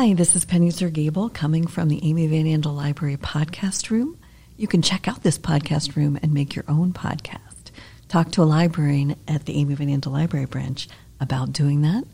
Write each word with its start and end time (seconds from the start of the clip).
Hi, 0.00 0.14
this 0.14 0.34
is 0.34 0.46
Penny 0.46 0.70
Zergable 0.70 1.30
coming 1.30 1.66
from 1.66 1.88
the 1.88 2.00
Amy 2.02 2.26
Van 2.26 2.46
Andel 2.46 2.74
Library 2.74 3.18
podcast 3.18 3.90
room. 3.90 4.18
You 4.56 4.66
can 4.66 4.80
check 4.80 5.06
out 5.06 5.22
this 5.22 5.36
podcast 5.36 5.94
room 5.94 6.18
and 6.22 6.32
make 6.32 6.56
your 6.56 6.64
own 6.68 6.94
podcast. 6.94 7.70
Talk 8.08 8.32
to 8.32 8.42
a 8.42 8.44
librarian 8.44 9.16
at 9.28 9.44
the 9.44 9.58
Amy 9.58 9.74
Van 9.74 9.88
Andel 9.88 10.12
Library 10.12 10.46
branch 10.46 10.88
about 11.20 11.52
doing 11.52 11.82
that 11.82 12.04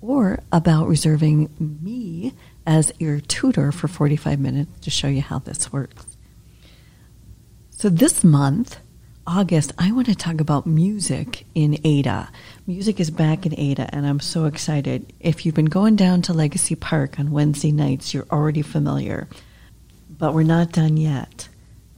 or 0.00 0.40
about 0.50 0.88
reserving 0.88 1.78
me 1.80 2.34
as 2.66 2.90
your 2.98 3.20
tutor 3.20 3.70
for 3.70 3.86
45 3.86 4.40
minutes 4.40 4.80
to 4.80 4.90
show 4.90 5.06
you 5.06 5.22
how 5.22 5.38
this 5.38 5.72
works. 5.72 6.16
So 7.70 7.88
this 7.88 8.24
month, 8.24 8.80
August, 9.30 9.72
I 9.76 9.92
want 9.92 10.06
to 10.06 10.14
talk 10.14 10.40
about 10.40 10.66
music 10.66 11.44
in 11.54 11.78
Ada. 11.84 12.30
Music 12.66 12.98
is 12.98 13.10
back 13.10 13.44
in 13.44 13.54
Ada, 13.60 13.94
and 13.94 14.06
I'm 14.06 14.20
so 14.20 14.46
excited. 14.46 15.12
If 15.20 15.44
you've 15.44 15.54
been 15.54 15.66
going 15.66 15.96
down 15.96 16.22
to 16.22 16.32
Legacy 16.32 16.74
Park 16.74 17.20
on 17.20 17.30
Wednesday 17.30 17.70
nights, 17.70 18.14
you're 18.14 18.26
already 18.32 18.62
familiar. 18.62 19.28
But 20.08 20.32
we're 20.32 20.44
not 20.44 20.72
done 20.72 20.96
yet. 20.96 21.46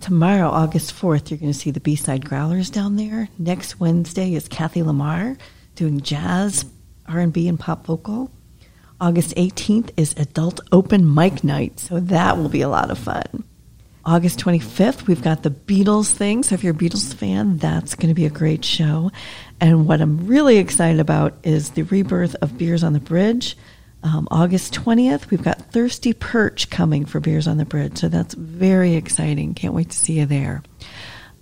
Tomorrow, 0.01 0.49
August 0.49 0.93
4th, 0.93 1.31
you're 1.31 1.39
going 1.39 1.53
to 1.53 1.59
see 1.59 1.71
the 1.71 1.79
B-side 1.79 2.25
Growlers 2.25 2.69
down 2.69 2.97
there. 2.97 3.29
Next 3.39 3.79
Wednesday 3.79 4.35
is 4.35 4.49
Kathy 4.49 4.83
Lamar 4.83 5.37
doing 5.77 6.01
jazz, 6.01 6.65
R&B, 7.07 7.47
and 7.47 7.61
pop 7.61 7.87
vocal. 7.87 8.33
August 9.01 9.37
18th 9.37 9.91
is 9.97 10.15
Adult 10.17 10.59
Open 10.73 11.15
Mic 11.15 11.45
Night, 11.45 11.79
so 11.79 12.01
that 12.01 12.39
will 12.39 12.49
be 12.49 12.63
a 12.63 12.69
lot 12.69 12.91
of 12.91 12.99
fun. 12.99 13.45
August 14.05 14.39
25th, 14.41 15.07
we've 15.07 15.23
got 15.23 15.43
the 15.43 15.51
Beatles 15.51 16.11
thing. 16.11 16.43
So 16.43 16.55
if 16.55 16.65
you're 16.65 16.75
a 16.75 16.77
Beatles 16.77 17.13
fan, 17.13 17.59
that's 17.59 17.95
going 17.95 18.09
to 18.09 18.15
be 18.15 18.27
a 18.27 18.31
great 18.31 18.65
show. 18.65 19.11
And 19.61 19.87
what 19.87 20.01
I'm 20.01 20.27
really 20.27 20.57
excited 20.57 21.01
about 21.01 21.35
is 21.43 21.71
the 21.71 21.83
rebirth 21.83 22.35
of 22.37 22.57
Beers 22.57 22.83
on 22.83 22.95
the 22.95 23.01
Bridge. 23.01 23.57
Um, 24.03 24.27
August 24.31 24.73
20th, 24.73 25.31
we've 25.31 25.43
got 25.43 25.71
Thirsty 25.73 26.15
Perch 26.15 26.71
coming 26.71 27.05
for 27.05 27.21
Beers 27.21 27.47
on 27.47 27.59
the 27.59 27.67
Bridge. 27.67 27.99
So 27.99 28.09
that's 28.09 28.35
very 28.35 28.95
exciting. 28.95 29.53
Can't 29.53 29.75
wait 29.75 29.91
to 29.91 29.99
see 29.99 30.19
you 30.21 30.27
there. 30.27 30.63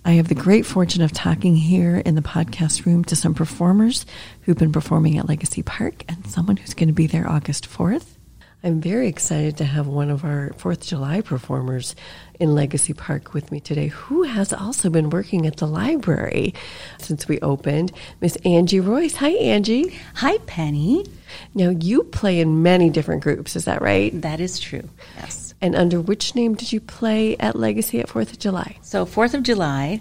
I 0.04 0.12
have 0.12 0.28
the 0.28 0.34
great 0.34 0.66
fortune 0.66 1.02
of 1.02 1.12
talking 1.12 1.54
here 1.54 1.98
in 1.98 2.16
the 2.16 2.22
podcast 2.22 2.86
room 2.86 3.04
to 3.04 3.16
some 3.16 3.34
performers 3.34 4.06
who've 4.42 4.58
been 4.58 4.72
performing 4.72 5.18
at 5.18 5.28
Legacy 5.28 5.62
Park 5.62 6.04
and 6.08 6.26
someone 6.26 6.56
who's 6.56 6.74
going 6.74 6.88
to 6.88 6.94
be 6.94 7.06
there 7.06 7.28
August 7.28 7.68
4th. 7.68 8.17
I'm 8.64 8.80
very 8.80 9.06
excited 9.06 9.56
to 9.58 9.64
have 9.64 9.86
one 9.86 10.10
of 10.10 10.24
our 10.24 10.52
Fourth 10.56 10.80
of 10.80 10.86
July 10.88 11.20
performers 11.20 11.94
in 12.40 12.56
Legacy 12.56 12.92
Park 12.92 13.32
with 13.32 13.52
me 13.52 13.60
today, 13.60 13.86
who 13.86 14.24
has 14.24 14.52
also 14.52 14.90
been 14.90 15.10
working 15.10 15.46
at 15.46 15.58
the 15.58 15.66
library 15.66 16.54
since 16.98 17.28
we 17.28 17.38
opened, 17.38 17.92
Miss 18.20 18.34
Angie 18.44 18.80
Royce. 18.80 19.14
Hi, 19.14 19.30
Angie. 19.30 19.96
Hi, 20.16 20.38
Penny. 20.46 21.06
Now, 21.54 21.70
you 21.70 22.02
play 22.02 22.40
in 22.40 22.64
many 22.64 22.90
different 22.90 23.22
groups, 23.22 23.54
is 23.54 23.66
that 23.66 23.80
right? 23.80 24.20
That 24.22 24.40
is 24.40 24.58
true, 24.58 24.88
yes. 25.16 25.54
And 25.60 25.76
under 25.76 26.00
which 26.00 26.34
name 26.34 26.54
did 26.56 26.72
you 26.72 26.80
play 26.80 27.36
at 27.36 27.54
Legacy 27.54 28.00
at 28.00 28.08
Fourth 28.08 28.32
of 28.32 28.38
July? 28.40 28.76
So, 28.82 29.06
Fourth 29.06 29.34
of 29.34 29.44
July, 29.44 30.00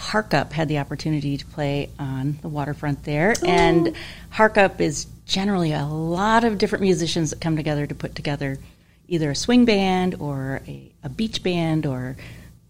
Hark 0.00 0.32
Up 0.32 0.52
had 0.54 0.66
the 0.68 0.78
opportunity 0.78 1.36
to 1.36 1.44
play 1.44 1.90
on 1.98 2.38
the 2.40 2.48
waterfront 2.48 3.04
there, 3.04 3.34
oh. 3.42 3.46
and 3.46 3.94
Harkup 4.30 4.80
is 4.80 5.06
generally 5.26 5.72
a 5.72 5.84
lot 5.84 6.42
of 6.42 6.56
different 6.56 6.82
musicians 6.82 7.30
that 7.30 7.40
come 7.40 7.54
together 7.54 7.86
to 7.86 7.94
put 7.94 8.14
together 8.14 8.58
either 9.08 9.30
a 9.30 9.34
swing 9.36 9.66
band 9.66 10.16
or 10.18 10.62
a, 10.66 10.90
a 11.04 11.08
beach 11.08 11.42
band 11.42 11.84
or 11.84 12.16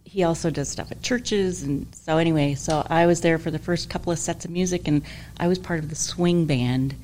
he 0.05 0.25
also 0.25 0.51
does 0.51 0.69
stuff 0.69 0.91
at 0.91 1.01
churches 1.03 1.63
and 1.63 1.87
so 1.95 2.17
anyway 2.19 2.55
so 2.55 2.85
i 2.91 3.07
was 3.07 3.21
there 3.21 3.39
for 3.39 3.51
the 3.51 3.59
first 3.59 3.89
couple 3.89 4.11
of 4.13 4.19
sets 4.19 4.45
of 4.45 4.51
music 4.51 4.89
and 4.89 5.03
i 5.39 5.47
was 5.47 5.59
part 5.59 5.79
of 5.79 5.89
the 5.89 5.95
swing 5.95 6.47
band 6.47 6.95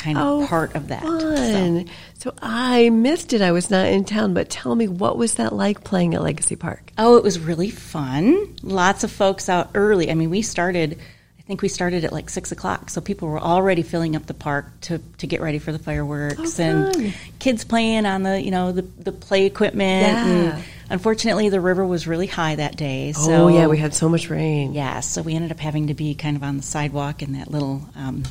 kind 0.00 0.16
of 0.16 0.26
oh, 0.26 0.46
part 0.46 0.74
of 0.74 0.88
that 0.88 1.02
fun. 1.02 1.86
So. 2.14 2.30
so 2.30 2.34
i 2.40 2.88
missed 2.88 3.32
it 3.34 3.42
i 3.42 3.52
was 3.52 3.70
not 3.70 3.86
in 3.86 4.04
town 4.04 4.32
but 4.32 4.48
tell 4.48 4.74
me 4.74 4.88
what 4.88 5.18
was 5.18 5.34
that 5.34 5.52
like 5.52 5.84
playing 5.84 6.14
at 6.14 6.22
legacy 6.22 6.56
park 6.56 6.90
oh 6.96 7.16
it 7.16 7.22
was 7.22 7.38
really 7.38 7.70
fun 7.70 8.56
lots 8.62 9.04
of 9.04 9.12
folks 9.12 9.48
out 9.48 9.70
early 9.74 10.10
i 10.10 10.14
mean 10.14 10.30
we 10.30 10.42
started 10.42 10.98
I 11.38 11.42
think 11.50 11.62
we 11.62 11.68
started 11.68 12.04
at 12.04 12.12
like 12.12 12.30
six 12.30 12.52
o'clock, 12.52 12.90
so 12.90 13.00
people 13.00 13.26
were 13.26 13.40
already 13.40 13.82
filling 13.82 14.14
up 14.14 14.24
the 14.24 14.34
park 14.34 14.66
to, 14.82 15.00
to 15.18 15.26
get 15.26 15.40
ready 15.40 15.58
for 15.58 15.72
the 15.72 15.80
fireworks, 15.80 16.60
oh, 16.60 16.62
and 16.62 17.12
kids 17.40 17.64
playing 17.64 18.06
on 18.06 18.22
the 18.22 18.40
you 18.40 18.52
know 18.52 18.70
the, 18.70 18.82
the 18.82 19.10
play 19.10 19.46
equipment. 19.46 20.06
Yeah. 20.06 20.26
And 20.28 20.64
unfortunately, 20.90 21.48
the 21.48 21.60
river 21.60 21.84
was 21.84 22.06
really 22.06 22.28
high 22.28 22.54
that 22.54 22.76
day. 22.76 23.10
So, 23.10 23.32
oh 23.32 23.48
yeah, 23.48 23.66
we 23.66 23.78
had 23.78 23.94
so 23.94 24.08
much 24.08 24.30
rain. 24.30 24.74
Yeah, 24.74 25.00
so 25.00 25.22
we 25.22 25.34
ended 25.34 25.50
up 25.50 25.58
having 25.58 25.88
to 25.88 25.94
be 25.94 26.14
kind 26.14 26.36
of 26.36 26.44
on 26.44 26.56
the 26.56 26.62
sidewalk 26.62 27.20
in 27.20 27.32
that 27.32 27.50
little 27.50 27.82
um, 27.96 28.22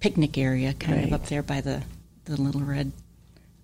picnic 0.00 0.36
area, 0.36 0.74
kind 0.74 0.96
right. 0.96 1.06
of 1.06 1.12
up 1.12 1.26
there 1.26 1.42
by 1.42 1.60
the 1.60 1.82
the 2.24 2.40
little 2.40 2.60
red 2.60 2.92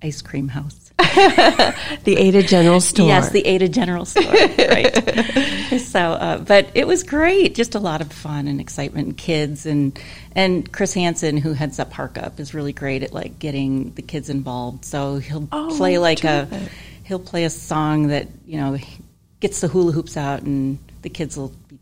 ice 0.03 0.23
cream 0.23 0.49
house. 0.49 0.93
the 0.99 2.17
Ada 2.19 2.43
General 2.43 2.81
Store. 2.81 3.07
Yes, 3.07 3.31
the 3.31 3.47
Ada 3.47 3.69
General 3.69 4.05
Store. 4.05 4.33
right. 4.33 5.81
so, 5.81 6.01
uh, 6.01 6.39
but 6.39 6.69
it 6.75 6.87
was 6.87 7.03
great. 7.03 7.55
Just 7.55 7.75
a 7.75 7.79
lot 7.79 8.01
of 8.01 8.13
fun 8.13 8.49
and 8.49 8.61
excitement, 8.61 9.07
and 9.09 9.17
kids 9.17 9.67
and 9.67 9.99
and 10.33 10.71
Chris 10.73 10.95
Hansen, 10.95 11.39
who 11.39 11.53
heads 11.53 11.79
up 11.79 11.93
Hark 11.93 12.19
Up, 12.19 12.39
is 12.39 12.55
really 12.55 12.73
great 12.73 13.03
at 13.03 13.13
like 13.13 13.39
getting 13.39 13.93
the 13.93 14.03
kids 14.03 14.29
involved. 14.29 14.85
So 14.85 15.17
he'll 15.17 15.49
oh, 15.53 15.75
play 15.77 15.99
like 15.99 16.19
terrific. 16.19 16.53
a 16.53 16.71
he'll 17.05 17.19
play 17.19 17.45
a 17.45 17.51
song 17.51 18.09
that 18.09 18.29
you 18.47 18.59
know 18.59 18.79
gets 19.41 19.61
the 19.61 19.69
hula 19.69 19.93
hoops 19.93 20.17
out, 20.17 20.43
and 20.43 20.79
the 21.03 21.09
kids 21.09 21.37
will 21.37 21.53
be 21.69 21.79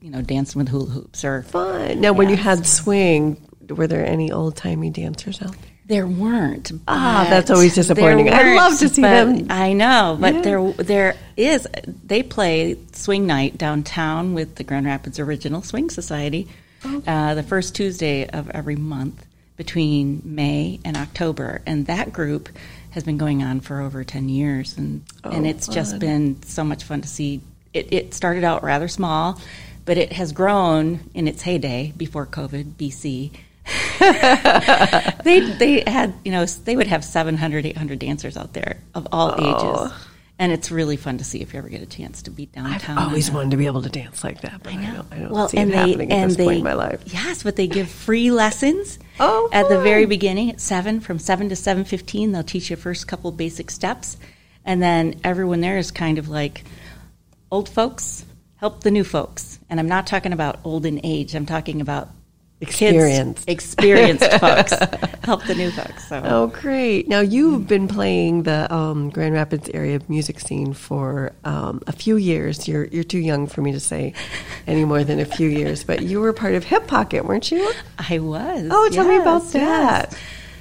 you 0.00 0.10
know 0.10 0.22
dancing 0.22 0.60
with 0.60 0.68
hula 0.68 0.90
hoops 0.90 1.24
or 1.24 1.42
fun. 1.42 2.00
Now, 2.00 2.12
when 2.12 2.28
you 2.28 2.36
had 2.36 2.66
swing, 2.66 3.40
were 3.68 3.86
there 3.86 4.04
any 4.04 4.32
old 4.32 4.56
timey 4.56 4.90
dancers 4.90 5.40
out 5.42 5.52
there? 5.52 5.70
There 5.88 6.06
weren't. 6.06 6.72
Ah, 6.88 7.28
that's 7.30 7.48
always 7.48 7.76
disappointing. 7.76 8.32
I 8.32 8.56
love 8.56 8.76
to 8.80 8.88
see 8.88 9.02
them. 9.02 9.46
I 9.50 9.72
know, 9.72 10.18
but 10.20 10.34
yeah. 10.34 10.40
there 10.40 10.72
there 10.72 11.16
is. 11.36 11.68
They 12.04 12.24
play 12.24 12.76
swing 12.92 13.26
night 13.26 13.56
downtown 13.56 14.34
with 14.34 14.56
the 14.56 14.64
Grand 14.64 14.86
Rapids 14.86 15.20
Original 15.20 15.62
Swing 15.62 15.88
Society, 15.88 16.48
oh. 16.84 17.02
uh, 17.06 17.34
the 17.34 17.44
first 17.44 17.76
Tuesday 17.76 18.26
of 18.28 18.50
every 18.50 18.74
month 18.74 19.24
between 19.56 20.22
May 20.24 20.80
and 20.84 20.96
October, 20.96 21.62
and 21.66 21.86
that 21.86 22.12
group 22.12 22.48
has 22.90 23.04
been 23.04 23.16
going 23.16 23.44
on 23.44 23.60
for 23.60 23.80
over 23.80 24.02
ten 24.02 24.28
years, 24.28 24.76
and 24.76 25.04
oh, 25.22 25.30
and 25.30 25.46
it's 25.46 25.66
fun. 25.66 25.74
just 25.74 25.98
been 26.00 26.42
so 26.42 26.64
much 26.64 26.82
fun 26.82 27.02
to 27.02 27.08
see. 27.08 27.42
It, 27.72 27.92
it 27.92 28.14
started 28.14 28.42
out 28.42 28.64
rather 28.64 28.88
small, 28.88 29.40
but 29.84 29.98
it 29.98 30.12
has 30.14 30.32
grown 30.32 30.98
in 31.14 31.28
its 31.28 31.42
heyday 31.42 31.92
before 31.96 32.26
COVID, 32.26 32.72
BC 32.72 33.30
they 35.24 35.40
they 35.40 35.82
had 35.86 36.14
you 36.24 36.30
know 36.30 36.44
they 36.44 36.76
would 36.76 36.86
have 36.86 37.04
700 37.04 37.66
800 37.66 37.98
dancers 37.98 38.36
out 38.36 38.52
there 38.52 38.80
of 38.94 39.08
all 39.10 39.34
oh. 39.36 39.86
ages 39.88 39.92
and 40.38 40.52
it's 40.52 40.70
really 40.70 40.96
fun 40.96 41.18
to 41.18 41.24
see 41.24 41.40
if 41.40 41.52
you 41.52 41.58
ever 41.58 41.68
get 41.68 41.80
a 41.80 41.86
chance 41.86 42.22
to 42.22 42.30
be 42.30 42.46
downtown. 42.46 42.98
I've 42.98 43.08
always 43.08 43.30
uh, 43.30 43.32
wanted 43.32 43.52
to 43.52 43.56
be 43.56 43.66
able 43.66 43.82
to 43.82 43.88
dance 43.88 44.22
like 44.22 44.42
that, 44.42 44.62
but 44.62 44.74
I, 44.74 44.76
know. 44.76 44.88
I 44.90 44.94
don't, 44.94 45.12
I 45.12 45.18
don't 45.20 45.30
well, 45.30 45.48
see 45.48 45.56
and 45.56 45.70
it 45.70 45.72
they, 45.72 45.78
happening 45.78 46.12
at 46.12 46.18
and 46.18 46.30
this 46.30 46.36
they, 46.36 46.44
point 46.44 46.58
in 46.58 46.64
my 46.64 46.74
life. 46.74 47.02
Yes, 47.06 47.42
but 47.42 47.56
they 47.56 47.66
give 47.66 47.88
free 47.90 48.30
lessons 48.30 48.98
oh, 49.18 49.48
at 49.50 49.68
the 49.68 49.80
very 49.80 50.04
beginning 50.04 50.50
at 50.50 50.60
seven, 50.60 51.00
from 51.00 51.18
seven 51.18 51.48
to 51.48 51.56
seven 51.56 51.84
fifteen. 51.84 52.32
They'll 52.32 52.44
teach 52.44 52.68
you 52.68 52.76
first 52.76 53.08
couple 53.08 53.32
basic 53.32 53.70
steps, 53.70 54.18
and 54.64 54.82
then 54.82 55.20
everyone 55.24 55.62
there 55.62 55.78
is 55.78 55.90
kind 55.90 56.18
of 56.18 56.28
like 56.28 56.64
old 57.50 57.70
folks 57.70 58.26
help 58.56 58.82
the 58.82 58.90
new 58.90 59.04
folks. 59.04 59.58
And 59.68 59.80
I'm 59.80 59.88
not 59.88 60.06
talking 60.06 60.32
about 60.32 60.60
old 60.64 60.86
in 60.86 61.00
age. 61.04 61.34
I'm 61.34 61.46
talking 61.46 61.80
about 61.80 62.08
experienced, 62.60 63.48
experienced 63.48 64.30
folks 64.40 64.72
help 65.26 65.44
the 65.44 65.54
new 65.54 65.70
folks. 65.70 66.08
So. 66.08 66.22
Oh, 66.24 66.46
great! 66.46 67.08
Now 67.08 67.20
you've 67.20 67.66
been 67.66 67.88
playing 67.88 68.44
the 68.44 68.72
um, 68.72 69.10
Grand 69.10 69.34
Rapids 69.34 69.68
area 69.74 70.00
music 70.08 70.40
scene 70.40 70.72
for 70.72 71.32
um, 71.44 71.82
a 71.86 71.92
few 71.92 72.16
years. 72.16 72.66
You're 72.66 72.86
you're 72.86 73.04
too 73.04 73.18
young 73.18 73.46
for 73.46 73.60
me 73.60 73.72
to 73.72 73.80
say 73.80 74.14
any 74.66 74.84
more 74.84 75.04
than 75.04 75.18
a 75.18 75.24
few 75.24 75.48
years, 75.48 75.84
but 75.84 76.02
you 76.02 76.20
were 76.20 76.32
part 76.32 76.54
of 76.54 76.64
Hip 76.64 76.86
Pocket, 76.86 77.24
weren't 77.24 77.50
you? 77.50 77.72
I 77.98 78.20
was. 78.20 78.68
Oh, 78.70 78.88
tell 78.90 79.04
yes, 79.04 79.16
me 79.16 79.20
about 79.20 79.52
that. 79.52 80.08
Yes. 80.12 80.20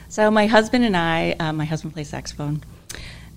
So 0.09 0.31
my 0.31 0.47
husband 0.47 0.83
and 0.83 0.97
I, 0.97 1.35
uh, 1.39 1.53
my 1.53 1.66
husband 1.66 1.94
plays 1.94 2.09
saxophone. 2.09 2.63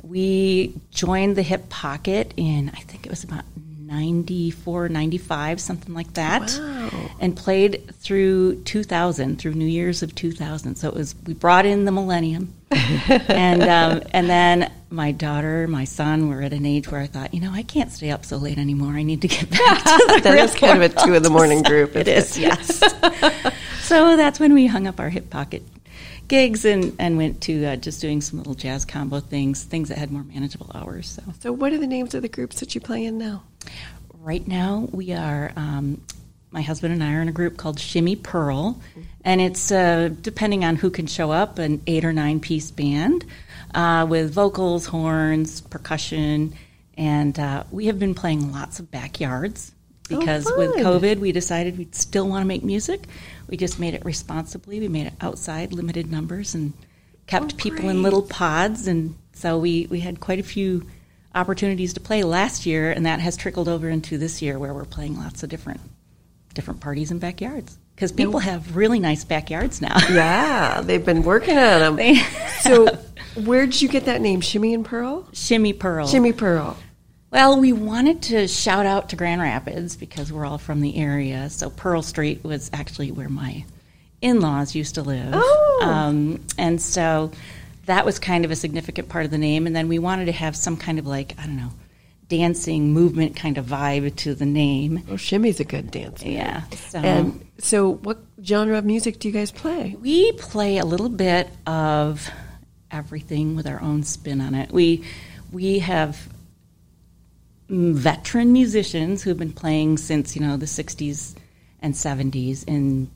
We 0.02 0.74
joined 0.90 1.36
the 1.36 1.42
Hip 1.42 1.68
Pocket 1.68 2.32
in 2.36 2.70
I 2.70 2.80
think 2.80 3.04
it 3.04 3.10
was 3.10 3.24
about 3.24 3.44
94, 3.88 4.90
95, 4.90 5.60
something 5.60 5.94
like 5.94 6.12
that. 6.14 6.56
Wow. 6.60 7.10
And 7.18 7.36
played 7.36 7.90
through 7.94 8.62
2000, 8.62 9.38
through 9.38 9.54
New 9.54 9.66
Year's 9.66 10.02
of 10.02 10.14
2000. 10.14 10.76
So 10.76 10.88
it 10.88 10.94
was, 10.94 11.14
we 11.26 11.34
brought 11.34 11.66
in 11.66 11.84
the 11.84 11.92
millennium. 11.92 12.54
and, 12.70 13.62
um, 13.62 14.02
and 14.12 14.28
then 14.28 14.70
my 14.90 15.10
daughter, 15.10 15.66
my 15.66 15.84
son 15.84 16.28
were 16.28 16.42
at 16.42 16.52
an 16.52 16.66
age 16.66 16.90
where 16.90 17.00
I 17.00 17.06
thought, 17.06 17.32
you 17.32 17.40
know, 17.40 17.50
I 17.52 17.62
can't 17.62 17.90
stay 17.90 18.10
up 18.10 18.24
so 18.24 18.36
late 18.36 18.58
anymore. 18.58 18.92
I 18.92 19.02
need 19.02 19.22
to 19.22 19.28
get 19.28 19.50
back 19.50 19.78
to 19.84 20.14
the 20.14 20.20
That 20.22 20.38
is 20.38 20.54
kind 20.54 20.82
of 20.82 20.94
a 20.94 21.02
two 21.02 21.14
in 21.14 21.22
the 21.22 21.30
morning 21.30 21.62
group. 21.64 21.96
it 21.96 22.08
is, 22.08 22.38
yes. 22.38 22.78
so 23.80 24.16
that's 24.16 24.38
when 24.38 24.52
we 24.52 24.66
hung 24.66 24.86
up 24.86 25.00
our 25.00 25.08
hip 25.08 25.30
pocket 25.30 25.62
gigs 26.28 26.64
and, 26.64 26.94
and 26.98 27.16
went 27.16 27.40
to 27.42 27.64
uh, 27.64 27.76
just 27.76 28.00
doing 28.00 28.20
some 28.20 28.38
little 28.38 28.54
jazz 28.54 28.84
combo 28.84 29.20
things, 29.20 29.64
things 29.64 29.88
that 29.88 29.98
had 29.98 30.10
more 30.10 30.24
manageable 30.24 30.70
hours. 30.74 31.08
So, 31.08 31.22
so 31.40 31.52
what 31.52 31.72
are 31.72 31.78
the 31.78 31.86
names 31.86 32.14
of 32.14 32.22
the 32.22 32.28
groups 32.28 32.60
that 32.60 32.74
you 32.74 32.80
play 32.80 33.04
in 33.04 33.18
now? 33.18 33.42
Right 34.14 34.46
now, 34.46 34.88
we 34.92 35.12
are 35.12 35.52
um, 35.56 36.02
my 36.50 36.62
husband 36.62 36.92
and 36.94 37.02
I 37.02 37.14
are 37.14 37.22
in 37.22 37.28
a 37.28 37.32
group 37.32 37.56
called 37.56 37.78
Shimmy 37.78 38.16
Pearl, 38.16 38.80
and 39.24 39.40
it's 39.40 39.70
uh, 39.70 40.10
depending 40.20 40.64
on 40.64 40.76
who 40.76 40.90
can 40.90 41.06
show 41.06 41.30
up, 41.30 41.58
an 41.58 41.82
eight 41.86 42.04
or 42.04 42.12
nine 42.12 42.40
piece 42.40 42.70
band 42.70 43.24
uh, 43.74 44.06
with 44.08 44.32
vocals, 44.32 44.86
horns, 44.86 45.60
percussion, 45.60 46.54
and 46.96 47.38
uh, 47.38 47.64
we 47.70 47.86
have 47.86 47.98
been 47.98 48.14
playing 48.14 48.52
lots 48.52 48.80
of 48.80 48.90
backyards 48.90 49.72
because 50.08 50.46
oh, 50.50 50.56
with. 50.56 50.76
COVID, 50.76 51.18
we 51.18 51.32
decided 51.32 51.78
we'd 51.78 51.94
still 51.94 52.28
want 52.28 52.42
to 52.42 52.46
make 52.46 52.64
music. 52.64 53.06
We 53.48 53.56
just 53.56 53.78
made 53.78 53.94
it 53.94 54.04
responsibly. 54.04 54.80
We 54.80 54.88
made 54.88 55.06
it 55.06 55.14
outside, 55.20 55.72
limited 55.72 56.10
numbers, 56.10 56.54
and 56.54 56.72
kept 57.26 57.54
Oh, 57.54 57.56
people 57.56 57.88
in 57.88 58.02
little 58.02 58.22
pods. 58.22 58.86
And 58.86 59.16
so 59.32 59.58
we, 59.58 59.86
we 59.90 60.00
had 60.00 60.20
quite 60.20 60.38
a 60.38 60.44
few 60.44 60.86
opportunities 61.34 61.92
to 61.94 62.00
play 62.00 62.22
last 62.22 62.66
year, 62.66 62.90
and 62.90 63.06
that 63.06 63.20
has 63.20 63.36
trickled 63.36 63.68
over 63.68 63.88
into 63.88 64.18
this 64.18 64.42
year 64.42 64.58
where 64.58 64.74
we're 64.74 64.84
playing 64.84 65.16
lots 65.18 65.42
of 65.42 65.48
different 65.48 65.80
different 66.54 66.80
parties 66.80 67.12
in 67.12 67.20
backyards 67.20 67.78
because 67.94 68.10
people 68.10 68.40
have 68.40 68.74
really 68.74 68.98
nice 68.98 69.24
backyards 69.24 69.80
now. 69.80 69.96
Yeah, 70.10 70.80
they've 70.80 71.04
been 71.04 71.22
working 71.22 71.56
on 71.56 71.96
them. 71.96 72.16
So, 72.62 72.86
where 73.44 73.66
did 73.66 73.80
you 73.80 73.88
get 73.88 74.06
that 74.06 74.20
name, 74.20 74.40
Shimmy 74.40 74.74
and 74.74 74.84
Pearl? 74.84 75.28
Shimmy 75.32 75.72
Pearl. 75.72 76.08
Shimmy 76.08 76.32
Pearl. 76.32 76.76
Well, 77.30 77.60
we 77.60 77.72
wanted 77.74 78.22
to 78.22 78.48
shout 78.48 78.86
out 78.86 79.10
to 79.10 79.16
Grand 79.16 79.40
Rapids 79.42 79.96
because 79.96 80.32
we're 80.32 80.46
all 80.46 80.58
from 80.58 80.80
the 80.80 80.96
area. 80.96 81.50
So 81.50 81.68
Pearl 81.68 82.00
Street 82.02 82.42
was 82.42 82.70
actually 82.72 83.12
where 83.12 83.28
my 83.28 83.64
in-laws 84.22 84.74
used 84.74 84.94
to 84.94 85.02
live. 85.02 85.32
Oh. 85.34 85.80
Um, 85.82 86.44
and 86.56 86.80
so 86.80 87.30
that 87.84 88.06
was 88.06 88.18
kind 88.18 88.44
of 88.44 88.50
a 88.50 88.56
significant 88.56 89.08
part 89.10 89.26
of 89.26 89.30
the 89.30 89.38
name. 89.38 89.66
And 89.66 89.76
then 89.76 89.88
we 89.88 89.98
wanted 89.98 90.24
to 90.26 90.32
have 90.32 90.56
some 90.56 90.76
kind 90.76 90.98
of 90.98 91.06
like, 91.06 91.34
I 91.38 91.44
don't 91.46 91.56
know, 91.56 91.72
dancing 92.28 92.92
movement 92.92 93.36
kind 93.36 93.58
of 93.58 93.66
vibe 93.66 94.14
to 94.16 94.34
the 94.34 94.46
name. 94.46 95.04
Oh, 95.10 95.16
Shimmy's 95.16 95.60
a 95.60 95.64
good 95.64 95.90
dancer. 95.90 96.28
Yeah. 96.28 96.62
So 96.70 96.98
And 96.98 97.46
so, 97.58 97.94
what 97.94 98.18
genre 98.42 98.78
of 98.78 98.84
music 98.84 99.18
do 99.18 99.28
you 99.28 99.34
guys 99.34 99.50
play? 99.50 99.96
we 100.00 100.32
play 100.32 100.78
a 100.78 100.84
little 100.84 101.08
bit 101.08 101.48
of 101.66 102.30
everything 102.90 103.54
with 103.56 103.66
our 103.66 103.80
own 103.82 104.02
spin 104.02 104.40
on 104.40 104.54
it. 104.54 104.70
We 104.72 105.04
we 105.52 105.78
have 105.80 106.28
veteran 107.68 108.52
musicians 108.52 109.22
who've 109.22 109.38
been 109.38 109.52
playing 109.52 109.98
since 109.98 110.34
you 110.34 110.42
know 110.42 110.56
the 110.56 110.66
60s 110.66 111.34
and 111.80 111.94
70s 111.94 112.66
and 112.66 113.10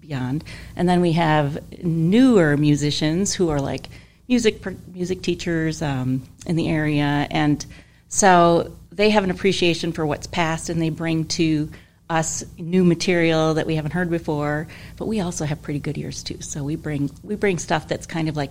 beyond, 0.00 0.44
and 0.76 0.88
then 0.88 1.00
we 1.00 1.12
have 1.12 1.58
newer 1.82 2.56
musicians 2.56 3.34
who 3.34 3.50
are 3.50 3.60
like 3.60 3.88
music 4.28 4.64
music 4.88 5.22
teachers 5.22 5.82
um, 5.82 6.22
in 6.46 6.56
the 6.56 6.68
area, 6.68 7.26
and 7.30 7.64
so 8.08 8.76
they 8.90 9.10
have 9.10 9.24
an 9.24 9.30
appreciation 9.30 9.92
for 9.92 10.06
what's 10.06 10.26
past, 10.26 10.68
and 10.68 10.80
they 10.80 10.90
bring 10.90 11.26
to 11.26 11.70
us 12.08 12.42
new 12.58 12.82
material 12.82 13.54
that 13.54 13.66
we 13.66 13.76
haven't 13.76 13.92
heard 13.92 14.10
before. 14.10 14.66
But 14.96 15.06
we 15.06 15.20
also 15.20 15.44
have 15.44 15.62
pretty 15.62 15.78
good 15.78 15.96
ears 15.96 16.22
too, 16.22 16.40
so 16.40 16.64
we 16.64 16.76
bring 16.76 17.10
we 17.22 17.36
bring 17.36 17.58
stuff 17.58 17.86
that's 17.86 18.06
kind 18.06 18.28
of 18.28 18.36
like 18.36 18.50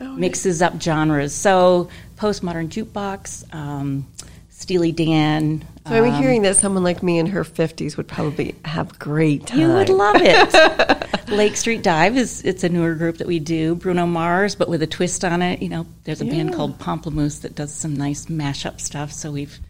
Oh, 0.00 0.14
mixes 0.14 0.62
up 0.62 0.80
genres. 0.80 1.34
So 1.34 1.88
postmodern 2.16 2.68
jukebox, 2.68 3.52
um, 3.52 4.06
Steely 4.58 4.90
Dan. 4.90 5.64
So 5.86 5.94
I'm 5.94 6.12
um, 6.12 6.20
hearing 6.20 6.42
that 6.42 6.56
someone 6.56 6.82
like 6.82 7.00
me 7.00 7.20
in 7.20 7.26
her 7.26 7.44
50s 7.44 7.96
would 7.96 8.08
probably 8.08 8.56
have 8.64 8.98
great 8.98 9.46
time. 9.46 9.60
You 9.60 9.68
would 9.68 9.88
love 9.88 10.16
it. 10.18 11.28
Lake 11.28 11.56
Street 11.56 11.84
Dive 11.84 12.16
is 12.16 12.42
it's 12.42 12.64
a 12.64 12.68
newer 12.68 12.96
group 12.96 13.18
that 13.18 13.28
we 13.28 13.38
do. 13.38 13.76
Bruno 13.76 14.04
Mars, 14.04 14.56
but 14.56 14.68
with 14.68 14.82
a 14.82 14.86
twist 14.86 15.24
on 15.24 15.42
it. 15.42 15.62
You 15.62 15.68
know, 15.68 15.86
there's 16.02 16.20
a 16.20 16.24
band 16.24 16.50
Yeah. 16.50 16.56
called 16.56 16.76
Pomplamoose 16.80 17.42
that 17.42 17.54
does 17.54 17.72
some 17.72 17.94
nice 17.96 18.26
mashup 18.26 18.80
stuff. 18.80 19.12
So 19.12 19.30
we've 19.30 19.60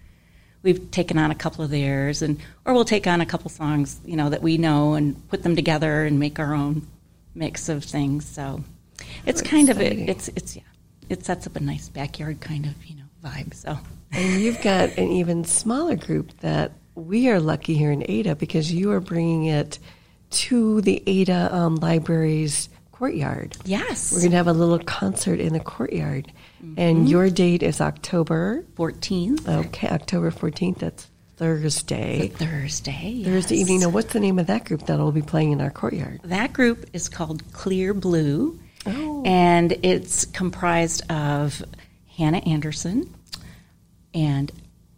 we've 0.63 0.91
taken 0.91 1.19
on 1.19 1.31
a 1.31 1.35
couple 1.35 1.63
of 1.63 1.71
theirs, 1.71 2.23
and 2.23 2.41
or 2.65 2.73
we'll 2.73 2.87
take 2.87 3.07
on 3.07 3.21
a 3.21 3.27
couple 3.27 3.51
songs 3.51 4.01
you 4.07 4.17
know 4.17 4.31
that 4.31 4.41
we 4.41 4.57
know 4.57 4.95
and 4.95 5.29
put 5.29 5.43
them 5.43 5.55
together 5.55 6.05
and 6.07 6.19
make 6.19 6.39
our 6.39 6.55
own 6.55 6.87
mix 7.35 7.69
of 7.69 7.85
things. 7.85 8.25
So 8.25 8.65
it's 9.27 9.43
kind 9.43 9.69
of 9.69 9.83
it. 9.83 9.99
It's 10.09 10.29
it's 10.29 10.57
yeah. 10.57 10.63
It 11.11 11.27
sets 11.27 11.47
up 11.47 11.57
a 11.57 11.61
nice 11.61 11.91
backyard 11.91 12.41
kind 12.41 12.65
of 12.65 12.87
you 12.87 12.97
know 12.97 13.05
vibe. 13.23 13.53
So 13.53 13.79
And 14.13 14.41
you've 14.41 14.61
got 14.63 14.97
an 14.99 15.09
even 15.13 15.45
smaller 15.45 15.97
group 15.97 16.37
that 16.41 16.73
we 16.95 17.29
are 17.29 17.41
lucky 17.41 17.75
here 17.75 17.93
in 17.93 18.05
Ada 18.09 18.35
because 18.37 18.73
you 18.73 18.91
are 18.93 19.01
bringing 19.01 19.45
it 19.45 19.79
to 20.31 20.81
the 20.81 21.03
Ada 21.07 21.55
um, 21.55 21.77
Library's 21.77 22.69
courtyard. 22.93 23.57
yes, 23.65 24.13
We're 24.13 24.21
going 24.21 24.33
to 24.33 24.37
have 24.39 24.49
a 24.49 24.53
little 24.53 24.79
concert 24.81 25.39
in 25.39 25.53
the 25.53 25.61
courtyard. 25.61 26.33
And 26.77 27.09
your 27.09 27.31
date 27.31 27.63
is 27.63 27.81
October, 27.81 28.65
14th 28.77 29.47
okay, 29.67 29.89
October 29.89 30.33
14th. 30.33 30.79
That's 30.79 31.07
Thursday. 31.37 32.29
Thursday. 32.35 33.23
Thursday 33.23 33.55
yes. 33.55 33.61
evening. 33.63 33.81
Now, 33.81 33.91
what's 33.91 34.13
the 34.13 34.19
name 34.19 34.41
of 34.41 34.49
that 34.49 34.65
group 34.65 34.87
that'll 34.87 35.13
be 35.13 35.23
playing 35.23 35.53
in 35.53 35.61
our 35.61 35.71
courtyard? 35.71 36.21
That 36.25 36.53
group 36.53 36.87
is 36.93 37.09
called 37.09 37.45
Clear 37.53 37.95
Blue, 37.95 38.59
Oh. 38.87 39.23
and 39.25 39.73
it's 39.85 40.25
comprised 40.25 41.09
of 41.11 41.63
Hannah 42.17 42.39
Anderson 42.39 43.15
and 44.15 44.51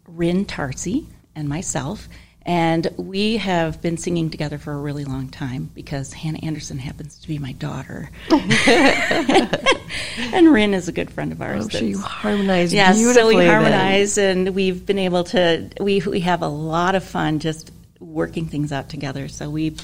Rin 0.07 0.45
Tarsi 0.45 1.07
and 1.35 1.47
myself. 1.47 2.07
And 2.43 2.87
we 2.97 3.37
have 3.37 3.81
been 3.81 3.97
singing 3.97 4.31
together 4.31 4.57
for 4.57 4.73
a 4.73 4.77
really 4.77 5.05
long 5.05 5.29
time 5.29 5.69
because 5.75 6.11
Hannah 6.11 6.39
Anderson 6.41 6.79
happens 6.79 7.19
to 7.19 7.27
be 7.27 7.37
my 7.37 7.51
daughter. 7.51 8.09
and 8.31 10.51
Rin 10.51 10.73
is 10.73 10.87
a 10.87 10.91
good 10.91 11.11
friend 11.11 11.31
of 11.31 11.41
ours. 11.41 11.61
Oh, 11.61 11.65
I'm 11.65 11.69
sure 11.69 11.87
you 11.87 11.99
harmonize 11.99 12.73
yeah, 12.73 12.93
so 12.93 12.97
beautifully. 12.97 13.35
we 13.35 13.41
then. 13.43 13.51
harmonize, 13.51 14.17
and 14.17 14.55
we've 14.55 14.87
been 14.87 14.97
able 14.97 15.23
to. 15.25 15.69
We 15.79 16.01
we 16.01 16.21
have 16.21 16.41
a 16.41 16.47
lot 16.47 16.95
of 16.95 17.03
fun 17.03 17.37
just 17.37 17.69
working 17.99 18.47
things 18.47 18.71
out 18.71 18.89
together. 18.89 19.27
So 19.27 19.47
we've 19.47 19.79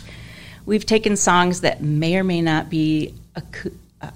we've 0.65 0.85
taken 0.85 1.15
songs 1.15 1.61
that 1.61 1.83
may 1.83 2.17
or 2.17 2.23
may 2.23 2.41
not 2.41 2.71
be 2.71 3.13
a, 3.35 3.43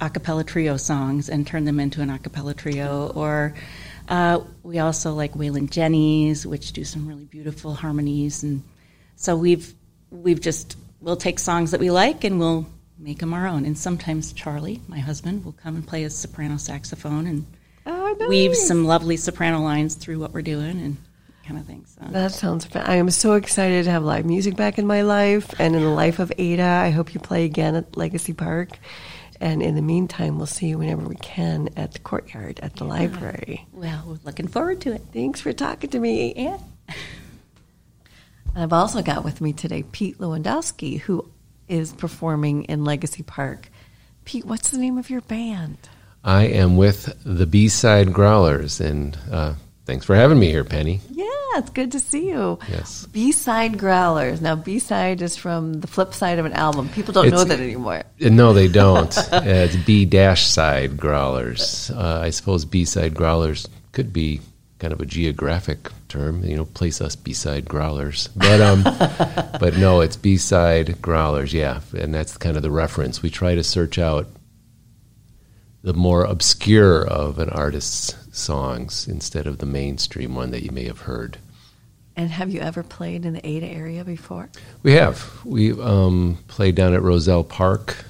a 0.01 0.09
cappella 0.09 0.43
trio 0.43 0.77
songs 0.77 1.29
and 1.29 1.45
turned 1.45 1.67
them 1.67 1.79
into 1.79 2.01
an 2.01 2.09
a 2.09 2.17
cappella 2.17 2.55
trio. 2.55 3.11
Or 3.13 3.53
uh, 4.11 4.41
we 4.61 4.77
also 4.79 5.13
like 5.13 5.33
Wailin' 5.33 5.69
Jennys, 5.69 6.45
which 6.45 6.73
do 6.73 6.83
some 6.83 7.07
really 7.07 7.25
beautiful 7.25 7.73
harmonies, 7.73 8.43
and 8.43 8.61
so 9.15 9.35
we've 9.35 9.73
we've 10.11 10.41
just 10.41 10.75
we'll 10.99 11.15
take 11.15 11.39
songs 11.39 11.71
that 11.71 11.79
we 11.79 11.89
like 11.89 12.23
and 12.23 12.37
we'll 12.37 12.67
make 12.99 13.19
them 13.19 13.33
our 13.33 13.47
own. 13.47 13.65
And 13.65 13.75
sometimes 13.77 14.33
Charlie, 14.33 14.81
my 14.87 14.99
husband, 14.99 15.43
will 15.45 15.53
come 15.53 15.75
and 15.75 15.87
play 15.87 16.01
his 16.03 16.15
soprano 16.15 16.57
saxophone 16.57 17.25
and 17.25 17.45
Oh, 17.85 18.15
nice. 18.19 18.29
weave 18.29 18.55
some 18.55 18.85
lovely 18.85 19.17
soprano 19.17 19.61
lines 19.61 19.95
through 19.95 20.19
what 20.19 20.33
we're 20.33 20.43
doing 20.43 20.79
and 20.79 20.97
kind 21.47 21.59
of 21.59 21.65
things. 21.65 21.97
So. 21.99 22.11
That 22.11 22.31
sounds 22.31 22.65
fun. 22.65 22.83
I 22.85 22.95
am 22.97 23.09
so 23.09 23.33
excited 23.33 23.85
to 23.85 23.91
have 23.91 24.03
live 24.03 24.25
music 24.25 24.55
back 24.55 24.77
in 24.77 24.85
my 24.85 25.01
life 25.01 25.51
and 25.57 25.75
in 25.75 25.81
the 25.81 25.89
life 25.89 26.19
of 26.19 26.31
Ada. 26.37 26.61
I 26.61 26.91
hope 26.91 27.15
you 27.15 27.19
play 27.19 27.45
again 27.45 27.73
at 27.75 27.97
Legacy 27.97 28.33
Park. 28.33 28.69
And 29.41 29.63
in 29.63 29.73
the 29.73 29.81
meantime, 29.81 30.37
we'll 30.37 30.45
see 30.45 30.67
you 30.67 30.77
whenever 30.77 31.01
we 31.01 31.15
can 31.15 31.69
at 31.75 31.93
the 31.93 31.99
courtyard 31.99 32.59
at 32.61 32.75
the 32.75 32.83
library. 32.83 33.65
Well, 33.73 34.03
we're 34.05 34.19
looking 34.23 34.47
forward 34.47 34.81
to 34.81 34.93
it. 34.93 35.01
Thanks 35.11 35.41
for 35.41 35.51
talking 35.51 35.89
to 35.89 35.99
me. 35.99 36.33
Yeah. 36.35 36.59
I've 38.55 38.71
also 38.71 39.01
got 39.01 39.23
with 39.23 39.41
me 39.41 39.51
today 39.51 39.81
Pete 39.81 40.19
Lewandowski, 40.19 40.99
who 40.99 41.27
is 41.67 41.91
performing 41.91 42.65
in 42.65 42.83
Legacy 42.83 43.23
Park. 43.23 43.69
Pete, 44.25 44.45
what's 44.45 44.69
the 44.69 44.77
name 44.77 44.99
of 44.99 45.09
your 45.09 45.21
band? 45.21 45.77
I 46.23 46.43
am 46.43 46.77
with 46.77 47.11
the 47.23 47.47
B 47.47 47.67
Side 47.67 48.13
Growlers, 48.13 48.79
and 48.79 49.17
uh, 49.31 49.55
thanks 49.85 50.05
for 50.05 50.15
having 50.15 50.39
me 50.39 50.47
here, 50.49 50.63
Penny. 50.63 50.99
Yeah, 51.11 51.25
it's 51.55 51.69
good 51.69 51.91
to 51.93 51.99
see 51.99 52.29
you. 52.29 52.59
Yes. 52.69 53.05
B 53.07 53.31
side 53.31 53.77
growlers. 53.77 54.41
Now, 54.41 54.55
B 54.55 54.79
side 54.79 55.21
is 55.21 55.35
from 55.35 55.73
the 55.81 55.87
flip 55.87 56.13
side 56.13 56.39
of 56.39 56.45
an 56.45 56.53
album. 56.53 56.89
People 56.89 57.13
don't 57.13 57.29
know 57.29 57.43
that 57.43 57.59
anymore. 57.59 58.03
Uh, 58.23 58.29
No, 58.29 58.53
they 58.53 58.67
don't. 58.67 59.15
uh, 59.33 59.41
it's 59.43 59.75
B 59.75 60.05
dash 60.05 60.45
side 60.45 60.97
growlers. 60.97 61.91
Uh, 61.91 62.19
I 62.23 62.29
suppose 62.29 62.65
B 62.65 62.85
side 62.85 63.13
growlers 63.13 63.67
could 63.91 64.13
be 64.13 64.41
kind 64.79 64.93
of 64.93 64.99
a 65.01 65.05
geographic 65.05 65.89
term. 66.09 66.43
You 66.43 66.57
know, 66.57 66.65
place 66.65 67.01
us 67.01 67.15
beside 67.15 67.65
growlers, 67.65 68.29
but 68.35 68.61
um, 68.61 68.83
but 69.59 69.77
no, 69.77 70.01
it's 70.01 70.15
B 70.15 70.37
side 70.37 71.01
growlers. 71.01 71.53
Yeah, 71.53 71.81
and 71.97 72.13
that's 72.13 72.37
kind 72.37 72.55
of 72.57 72.63
the 72.63 72.71
reference. 72.71 73.21
We 73.21 73.29
try 73.29 73.55
to 73.55 73.63
search 73.63 73.99
out 73.99 74.27
the 75.83 75.93
more 75.93 76.23
obscure 76.23 77.05
of 77.05 77.39
an 77.39 77.49
artist's 77.49 78.15
songs 78.37 79.07
instead 79.07 79.47
of 79.47 79.57
the 79.57 79.65
mainstream 79.65 80.35
one 80.35 80.51
that 80.51 80.63
you 80.63 80.71
may 80.71 80.85
have 80.85 80.99
heard. 81.01 81.37
And 82.15 82.29
have 82.29 82.49
you 82.51 82.59
ever 82.59 82.83
played 82.83 83.25
in 83.25 83.33
the 83.33 83.47
Ada 83.47 83.65
area 83.67 84.03
before? 84.03 84.49
We 84.83 84.93
have. 84.93 85.39
We 85.45 85.71
um, 85.71 86.37
played 86.47 86.75
down 86.75 86.93
at 86.93 87.01
Roselle 87.01 87.43
Park 87.43 88.03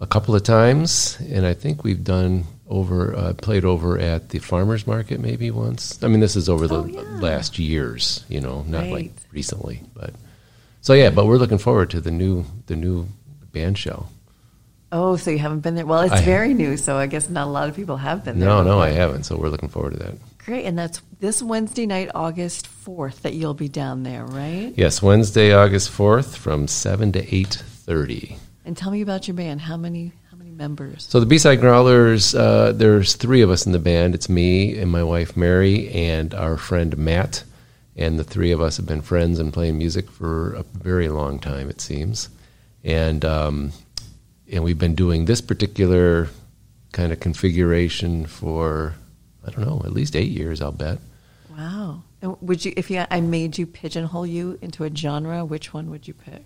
a 0.00 0.06
couple 0.06 0.34
of 0.34 0.42
times, 0.42 1.18
and 1.30 1.44
I 1.44 1.52
think 1.54 1.82
we've 1.84 2.04
done 2.04 2.44
over 2.68 3.14
uh, 3.14 3.32
played 3.34 3.64
over 3.64 3.98
at 3.98 4.30
the 4.30 4.38
farmers 4.40 4.86
market 4.86 5.20
maybe 5.20 5.50
once. 5.50 6.02
I 6.02 6.08
mean, 6.08 6.20
this 6.20 6.34
is 6.36 6.48
over 6.48 6.66
the 6.66 6.78
Oh, 6.78 6.86
yeah. 6.86 7.00
last 7.20 7.58
years, 7.58 8.24
you 8.28 8.40
know, 8.40 8.62
not 8.62 8.86
like 8.86 9.12
recently, 9.32 9.82
but 9.94 10.12
so 10.80 10.92
yeah. 10.94 11.10
But 11.10 11.26
we're 11.26 11.36
looking 11.38 11.58
forward 11.58 11.90
to 11.90 12.00
the 12.00 12.10
new 12.10 12.44
the 12.66 12.74
new 12.76 13.06
band 13.52 13.78
show. 13.78 14.06
Oh, 14.96 15.16
so 15.16 15.30
you 15.30 15.38
haven't 15.38 15.60
been 15.60 15.74
there? 15.74 15.84
Well, 15.86 16.00
it's 16.00 16.12
I- 16.12 16.22
very 16.22 16.54
new, 16.54 16.76
so 16.76 16.96
I 16.96 17.06
guess 17.06 17.28
not 17.28 17.46
a 17.46 17.50
lot 17.50 17.68
of 17.68 17.76
people 17.76 17.98
have 17.98 18.24
been 18.24 18.38
there. 18.40 18.48
No, 18.48 18.62
no. 18.62 18.80
I 18.80 18.90
haven't. 18.90 19.24
So 19.24 19.36
we're 19.36 19.50
looking 19.50 19.68
forward 19.68 19.92
to 19.92 19.98
that. 19.98 20.14
Great, 20.38 20.64
and 20.64 20.78
that's 20.78 21.02
this 21.20 21.42
Wednesday 21.42 21.86
night, 21.86 22.10
August 22.14 22.66
fourth, 22.66 23.22
that 23.22 23.34
you'll 23.34 23.54
be 23.54 23.68
down 23.68 24.02
there, 24.04 24.24
right? 24.24 24.72
Yes, 24.76 25.02
Wednesday, 25.02 25.52
August 25.52 25.90
fourth, 25.90 26.36
from 26.36 26.66
seven 26.68 27.12
to 27.12 27.34
eight 27.34 27.54
thirty. 27.54 28.36
And 28.64 28.76
tell 28.76 28.90
me 28.90 29.02
about 29.02 29.28
your 29.28 29.34
band. 29.34 29.60
How 29.60 29.76
many 29.76 30.12
how 30.30 30.36
many 30.36 30.50
members? 30.50 31.06
So 31.08 31.20
the 31.20 31.26
B-side 31.26 31.60
Growlers, 31.60 32.34
uh, 32.34 32.72
there's 32.72 33.14
three 33.16 33.42
of 33.42 33.50
us 33.50 33.66
in 33.66 33.72
the 33.72 33.78
band. 33.78 34.14
It's 34.14 34.28
me 34.28 34.78
and 34.78 34.90
my 34.90 35.02
wife 35.02 35.36
Mary 35.36 35.88
and 35.90 36.32
our 36.32 36.56
friend 36.56 36.96
Matt, 36.96 37.42
and 37.96 38.18
the 38.18 38.24
three 38.24 38.52
of 38.52 38.60
us 38.60 38.76
have 38.76 38.86
been 38.86 39.02
friends 39.02 39.38
and 39.38 39.52
playing 39.52 39.78
music 39.78 40.10
for 40.10 40.54
a 40.54 40.62
very 40.62 41.08
long 41.08 41.38
time, 41.38 41.68
it 41.68 41.80
seems. 41.80 42.28
And 42.84 43.24
um, 43.24 43.72
and 44.50 44.62
we've 44.64 44.78
been 44.78 44.94
doing 44.94 45.24
this 45.24 45.40
particular 45.40 46.28
kind 46.92 47.12
of 47.12 47.20
configuration 47.20 48.26
for 48.26 48.94
I 49.46 49.50
don't 49.50 49.64
know, 49.66 49.82
at 49.84 49.92
least 49.92 50.16
eight 50.16 50.30
years, 50.30 50.60
I'll 50.60 50.72
bet. 50.72 50.98
Wow. 51.56 52.02
And 52.20 52.36
would 52.42 52.64
you, 52.64 52.72
if 52.76 52.90
you, 52.90 53.04
I 53.10 53.20
made 53.20 53.58
you 53.58 53.64
pigeonhole 53.66 54.26
you 54.26 54.58
into 54.60 54.82
a 54.82 54.94
genre, 54.94 55.44
which 55.44 55.72
one 55.72 55.88
would 55.90 56.08
you 56.08 56.14
pick? 56.14 56.42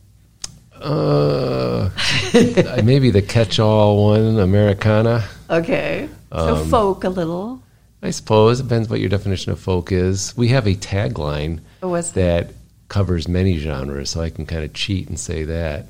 Uh, 0.75 1.91
maybe 2.85 3.11
the 3.11 3.23
catch-all 3.23 4.05
one, 4.05 4.39
Americana. 4.39 5.25
Okay. 5.49 6.09
So 6.33 6.57
Um, 6.57 6.69
folk 6.69 7.05
a 7.05 7.09
little. 7.09 7.63
I 8.03 8.11
suppose 8.11 8.61
it 8.61 8.65
depends 8.65 8.89
what 8.89 9.01
your 9.01 9.09
definition 9.09 9.53
of 9.53 9.59
folk 9.61 9.93
is. 9.93 10.35
We 10.37 10.49
have 10.49 10.67
a 10.67 10.75
tagline 10.75 11.61
Oh, 11.83 11.95
that? 11.95 12.15
that 12.15 12.51
covers 12.89 13.29
many 13.29 13.59
genres, 13.59 14.11
so 14.11 14.21
I 14.21 14.31
can 14.31 14.47
kind 14.47 14.65
of 14.65 14.73
cheat 14.75 15.09
and 15.09 15.19
say 15.19 15.45
that 15.45 15.87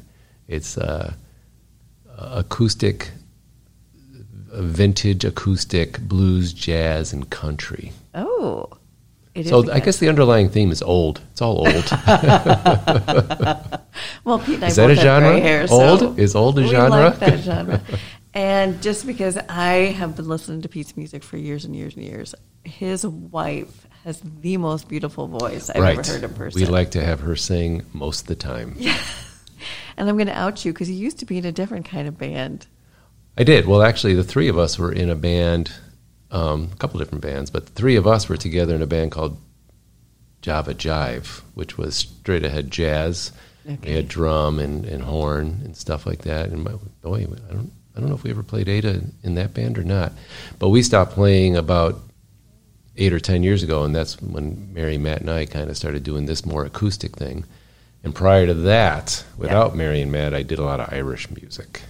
it's 0.49 0.77
uh, 0.79 1.13
acoustic, 2.21 3.11
vintage 4.53 5.25
acoustic, 5.25 6.01
blues, 6.01 6.53
jazz, 6.53 7.13
and 7.13 7.29
country. 7.31 7.93
Oh. 8.15 8.69
It 9.35 9.47
So 9.47 9.71
I 9.71 9.79
guess 9.79 9.99
the 9.99 10.09
underlying 10.09 10.49
theme 10.49 10.73
is 10.73 10.83
old. 10.83 11.21
It's 11.33 11.41
all 11.41 11.59
old. 11.59 11.85
Well, 14.25 14.39
Pete 14.39 14.57
and 14.57 14.65
I 14.65 14.69
Is 14.69 14.77
that 14.77 14.91
a 14.91 14.95
genre? 14.95 15.39
hair, 15.41 15.67
so 15.67 15.75
Old? 15.75 16.19
Is 16.19 16.35
old 16.35 16.59
a 16.59 16.63
we 16.63 16.69
genre? 16.69 16.91
like 17.11 17.19
that 17.21 17.39
genre. 17.41 17.81
and 18.35 18.81
just 18.83 19.07
because 19.07 19.37
I 19.49 19.93
have 19.93 20.17
been 20.17 20.29
listening 20.29 20.63
to 20.63 20.69
Pete's 20.69 20.97
music 20.97 21.23
for 21.23 21.37
years 21.37 21.65
and 21.65 21.75
years 21.75 21.95
and 21.97 22.05
years, 22.05 22.35
his 22.65 23.07
wife 23.07 23.87
has 24.05 24.21
the 24.21 24.57
most 24.57 24.89
beautiful 24.89 25.27
voice 25.27 25.71
I've 25.71 25.83
right. 25.83 25.99
ever 25.99 26.13
heard 26.13 26.25
in 26.25 26.35
person. 26.35 26.61
We 26.61 26.67
like 26.67 26.91
to 26.93 27.05
have 27.05 27.21
her 27.21 27.37
sing 27.37 27.85
most 27.93 28.23
of 28.23 28.27
the 28.29 28.37
time. 28.37 28.77
And 29.97 30.09
I'm 30.09 30.17
going 30.17 30.27
to 30.27 30.39
out 30.39 30.65
you 30.65 30.73
because 30.73 30.91
you 30.91 30.97
used 30.97 31.19
to 31.21 31.27
be 31.27 31.39
in 31.39 31.45
a 31.45 31.53
different 31.53 31.87
kind 31.87 32.09
of 32.09 32.19
band. 32.19 32.67
I 33.37 33.45
did. 33.45 33.67
Well, 33.67 33.83
actually, 33.83 34.15
the 34.15 34.25
three 34.25 34.49
of 34.49 34.59
us 34.59 34.79
were 34.79 34.93
in 34.93 35.09
a 35.09 35.15
band, 35.15 35.73
um, 36.31 36.71
a 36.73 36.77
couple 36.77 36.99
different 36.99 37.23
bands, 37.23 37.51
but 37.51 37.67
the 37.67 37.73
three 37.73 37.97
of 37.97 38.07
us 38.07 38.29
were 38.29 38.37
together 38.37 38.75
in 38.75 38.83
a 38.83 38.87
band 38.87 39.13
called 39.13 39.39
Java 40.43 40.75
Jive, 40.75 41.41
which 41.55 41.79
was 41.79 41.97
straight 41.97 42.45
ahead 42.45 42.71
jazz. 42.71 43.33
We 43.85 43.93
had 43.93 44.09
drum 44.09 44.59
and, 44.59 44.85
and 44.85 45.03
horn 45.03 45.61
and 45.65 45.77
stuff 45.77 46.07
like 46.07 46.23
that. 46.23 46.49
And 46.49 46.65
my, 46.65 46.73
boy, 47.03 47.27
I 47.49 47.53
don't, 47.53 47.73
I 47.95 48.01
don't 48.01 48.09
know 48.09 48.15
if 48.15 48.25
we 48.25 48.31
ever 48.31 48.43
played 48.43 48.69
Ada 48.69 49.03
in 49.23 49.35
that 49.35 49.55
band 49.55 49.79
or 49.79 49.85
not, 49.85 50.13
but 50.59 50.71
we 50.71 50.83
stopped 50.83 51.13
playing 51.13 51.57
about 51.57 52.01
eight 52.97 53.13
or 53.13 53.21
ten 53.21 53.43
years 53.43 53.63
ago, 53.63 53.85
and 53.85 53.95
that's 53.95 54.21
when 54.21 54.73
Mary, 54.73 54.99
Matt, 54.99 55.21
and 55.21 55.31
I 55.31 55.47
kind 55.47 55.71
of 55.71 55.77
started 55.77 56.03
doing 56.03 56.27
this 56.27 56.45
more 56.45 56.65
acoustic 56.65 57.17
thing. 57.17 57.45
And 58.03 58.15
prior 58.15 58.47
to 58.47 58.55
that, 58.55 59.25
without 59.37 59.77
Mary 59.77 60.01
and 60.01 60.11
Matt, 60.11 60.33
I 60.35 60.43
did 60.43 60.59
a 60.59 60.65
lot 60.65 60.81
of 60.81 60.93
Irish 60.93 61.31
music. 61.31 61.83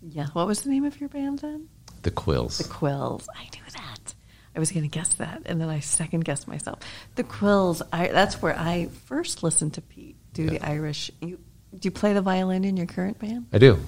Yeah. 0.00 0.28
What 0.32 0.46
was 0.46 0.62
the 0.62 0.70
name 0.70 0.84
of 0.84 1.00
your 1.00 1.08
band 1.08 1.40
then? 1.40 1.68
The 2.02 2.10
Quills. 2.12 2.58
The 2.58 2.64
Quills. 2.68 3.26
I 3.34 3.42
knew 3.42 3.62
that. 3.74 4.14
I 4.54 4.60
was 4.60 4.70
going 4.72 4.88
to 4.88 4.88
guess 4.88 5.08
that, 5.14 5.42
and 5.46 5.60
then 5.60 5.68
I 5.68 5.80
second 5.80 6.24
guessed 6.24 6.46
myself. 6.48 6.78
The 7.16 7.24
Quills. 7.24 7.82
I, 7.92 8.08
that's 8.08 8.40
where 8.40 8.56
I 8.58 8.88
first 9.06 9.42
listened 9.42 9.74
to 9.74 9.80
Pete 9.80 10.16
do 10.32 10.44
Yeah. 10.44 10.50
the 10.50 10.66
Irish. 10.66 11.10
You, 11.20 11.38
do 11.76 11.86
you 11.86 11.90
play 11.90 12.12
the 12.12 12.22
violin 12.22 12.64
in 12.64 12.76
your 12.76 12.86
current 12.86 13.18
band? 13.18 13.46
I 13.52 13.58
do. 13.58 13.78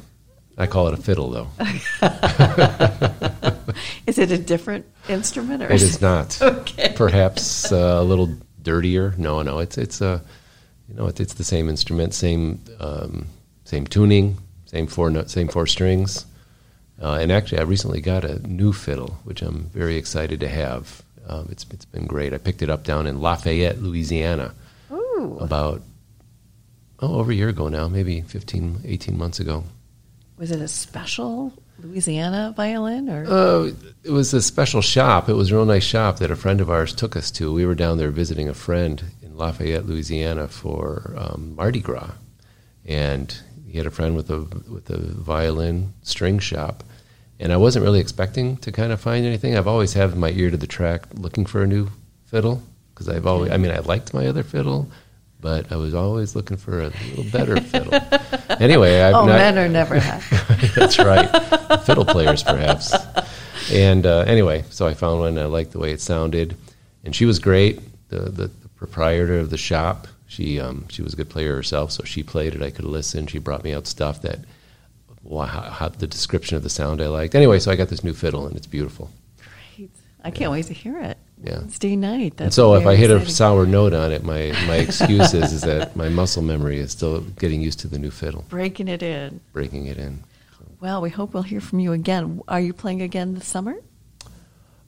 I 0.58 0.66
call 0.66 0.88
it 0.88 0.94
a 0.94 0.96
fiddle, 0.98 1.30
though. 1.30 1.48
Is 4.06 4.18
it 4.18 4.30
a 4.30 4.38
different 4.38 4.84
instrument, 5.08 5.62
or 5.62 5.70
It 5.72 5.80
is 5.82 6.00
not. 6.00 6.38
Okay. 6.60 6.92
Perhaps 6.96 7.70
uh, 7.72 7.98
a 8.00 8.02
little 8.02 8.28
dirtier. 8.60 9.14
No, 9.16 9.42
no. 9.42 9.60
It's 9.60 9.78
it's 9.78 10.00
a, 10.00 10.20
you 10.90 10.96
know, 10.96 11.06
it's, 11.06 11.20
it's 11.20 11.34
the 11.34 11.44
same 11.44 11.68
instrument, 11.68 12.14
same 12.14 12.60
um, 12.80 13.26
same 13.64 13.86
tuning, 13.86 14.36
same 14.66 14.86
four 14.86 15.10
note, 15.10 15.30
same 15.30 15.48
four 15.48 15.66
strings. 15.66 16.26
Uh, 17.00 17.14
and 17.14 17.32
actually, 17.32 17.58
I 17.58 17.62
recently 17.62 18.00
got 18.00 18.24
a 18.24 18.46
new 18.46 18.72
fiddle, 18.72 19.18
which 19.24 19.40
I'm 19.40 19.70
very 19.72 19.96
excited 19.96 20.40
to 20.40 20.48
have. 20.48 21.02
Um, 21.26 21.48
it's 21.50 21.64
it's 21.70 21.84
been 21.84 22.06
great. 22.06 22.34
I 22.34 22.38
picked 22.38 22.62
it 22.62 22.70
up 22.70 22.84
down 22.84 23.06
in 23.06 23.20
Lafayette, 23.20 23.80
Louisiana, 23.80 24.52
Ooh. 24.90 25.38
about 25.40 25.82
oh 26.98 27.20
over 27.20 27.30
a 27.30 27.34
year 27.34 27.48
ago 27.48 27.68
now, 27.68 27.88
maybe 27.88 28.20
15, 28.22 28.80
18 28.84 29.16
months 29.16 29.38
ago. 29.38 29.64
Was 30.36 30.50
it 30.50 30.60
a 30.60 30.68
special 30.68 31.52
Louisiana 31.82 32.52
violin, 32.56 33.08
or 33.08 33.24
Uh, 33.26 33.72
it 34.04 34.10
was 34.10 34.34
a 34.34 34.42
special 34.42 34.82
shop. 34.82 35.28
It 35.28 35.34
was 35.34 35.50
a 35.50 35.54
real 35.54 35.64
nice 35.64 35.84
shop 35.84 36.18
that 36.18 36.30
a 36.30 36.36
friend 36.36 36.60
of 36.60 36.70
ours 36.70 36.92
took 36.94 37.16
us 37.16 37.30
to. 37.32 37.52
We 37.52 37.64
were 37.64 37.74
down 37.74 37.98
there 37.98 38.10
visiting 38.10 38.48
a 38.48 38.54
friend 38.54 39.02
Lafayette, 39.40 39.86
Louisiana, 39.86 40.46
for 40.46 41.14
um, 41.16 41.54
Mardi 41.56 41.80
Gras, 41.80 42.12
and 42.84 43.36
he 43.66 43.78
had 43.78 43.86
a 43.86 43.90
friend 43.90 44.14
with 44.14 44.30
a 44.30 44.40
with 44.70 44.90
a 44.90 44.98
violin 44.98 45.94
string 46.02 46.38
shop. 46.38 46.84
And 47.40 47.54
I 47.54 47.56
wasn't 47.56 47.84
really 47.84 48.00
expecting 48.00 48.58
to 48.58 48.70
kind 48.70 48.92
of 48.92 49.00
find 49.00 49.24
anything. 49.24 49.56
I've 49.56 49.66
always 49.66 49.94
had 49.94 50.14
my 50.14 50.30
ear 50.30 50.50
to 50.50 50.58
the 50.58 50.66
track, 50.66 51.06
looking 51.14 51.46
for 51.46 51.62
a 51.62 51.66
new 51.66 51.88
fiddle 52.26 52.62
because 53.00 53.08
I've 53.08 53.26
always. 53.26 53.50
I 53.50 53.56
mean, 53.56 53.70
I 53.70 53.78
liked 53.78 54.12
my 54.12 54.26
other 54.26 54.42
fiddle, 54.42 54.90
but 55.40 55.72
I 55.72 55.76
was 55.76 55.94
always 55.94 56.36
looking 56.36 56.58
for 56.58 56.82
a 56.82 56.88
little 56.88 57.24
better 57.32 57.60
fiddle. 57.60 57.98
Anyway, 58.60 59.00
I've 59.00 59.14
oh, 59.14 59.24
not, 59.24 59.38
men 59.38 59.58
are 59.58 59.68
never 59.68 59.98
happy. 59.98 60.66
that's 60.76 60.98
right. 60.98 61.30
Fiddle 61.86 62.04
players, 62.04 62.42
perhaps. 62.42 62.92
And 63.72 64.04
uh, 64.04 64.24
anyway, 64.26 64.64
so 64.68 64.86
I 64.86 64.92
found 64.92 65.20
one. 65.20 65.38
I 65.38 65.46
liked 65.46 65.72
the 65.72 65.78
way 65.78 65.92
it 65.92 66.00
sounded, 66.02 66.56
and 67.02 67.16
she 67.16 67.24
was 67.24 67.38
great. 67.38 67.80
The 68.10 68.18
the, 68.18 68.46
the 68.48 68.59
proprietor 68.80 69.38
of 69.38 69.50
the 69.50 69.58
shop. 69.58 70.08
She 70.26 70.58
um, 70.58 70.86
she 70.88 71.02
was 71.02 71.12
a 71.12 71.16
good 71.16 71.28
player 71.28 71.54
herself, 71.54 71.92
so 71.92 72.02
she 72.04 72.22
played 72.22 72.54
it. 72.54 72.62
I 72.62 72.70
could 72.70 72.86
listen. 72.86 73.26
She 73.26 73.38
brought 73.38 73.62
me 73.62 73.74
out 73.74 73.86
stuff 73.86 74.22
that, 74.22 74.40
wow, 75.22 75.44
how, 75.46 75.88
the 75.90 76.06
description 76.06 76.56
of 76.56 76.62
the 76.62 76.70
sound 76.70 77.02
I 77.02 77.08
liked. 77.08 77.34
Anyway, 77.34 77.58
so 77.58 77.70
I 77.70 77.76
got 77.76 77.88
this 77.88 78.02
new 78.02 78.14
fiddle, 78.14 78.46
and 78.46 78.56
it's 78.56 78.66
beautiful. 78.66 79.10
Great. 79.76 79.90
I 80.24 80.30
can't 80.30 80.50
wait 80.50 80.66
to 80.66 80.72
hear 80.72 80.98
it. 80.98 81.18
Yeah. 81.42 81.58
Wednesday 81.58 81.96
night. 81.96 82.34
and 82.38 82.52
so 82.52 82.74
if 82.74 82.86
I 82.86 82.96
hit 82.96 83.10
a 83.10 83.24
sour 83.28 83.66
note 83.66 83.92
on 83.92 84.12
it, 84.12 84.24
my 84.24 84.52
my 84.66 84.76
excuse 84.76 85.34
is, 85.34 85.52
is 85.52 85.62
that 85.62 85.94
my 85.94 86.08
muscle 86.08 86.42
memory 86.42 86.78
is 86.78 86.92
still 86.92 87.20
getting 87.20 87.60
used 87.60 87.80
to 87.80 87.88
the 87.88 87.98
new 87.98 88.10
fiddle, 88.10 88.44
breaking 88.48 88.88
it 88.88 89.02
in. 89.02 89.40
breaking 89.52 89.86
it 89.86 89.98
in. 89.98 90.22
Well, 90.80 91.02
we 91.02 91.10
hope 91.10 91.34
we'll 91.34 91.42
hear 91.42 91.60
from 91.60 91.80
you 91.80 91.92
again. 91.92 92.40
Are 92.48 92.60
you 92.60 92.72
playing 92.72 93.02
again 93.02 93.34
this 93.34 93.46
summer? 93.46 93.76